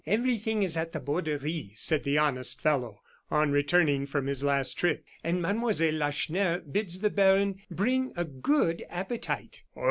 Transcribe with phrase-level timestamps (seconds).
[0.07, 5.05] "Everything is at the Borderie," said the honest fellow, on returning from his last trip,
[5.23, 9.61] "and Mademoiselle Lacheneur bids the baron bring a good appetite."